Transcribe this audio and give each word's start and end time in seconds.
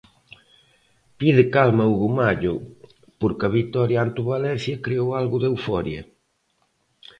Pide 1.19 1.43
calma 1.55 1.83
Hugo 1.89 2.07
Mallo 2.17 2.55
porque 3.19 3.43
a 3.47 3.53
vitoria 3.59 3.99
ante 4.05 4.19
o 4.23 4.29
Valencia 4.33 4.81
creou 4.85 5.09
algo 5.19 5.37
de 5.39 5.47
euforia. 5.51 6.01